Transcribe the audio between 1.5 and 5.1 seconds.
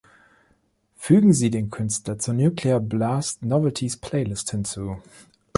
den Künstler zur Nuclear Blast Novelties Playlist hinzu.